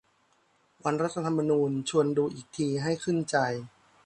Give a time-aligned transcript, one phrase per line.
[0.83, 3.37] วันรัฐธรรมนูญ ชวนดูอีกทีให้ขึ้นใจ